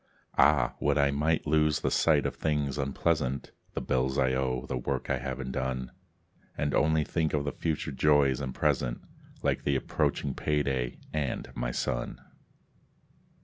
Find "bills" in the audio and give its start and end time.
3.81-4.17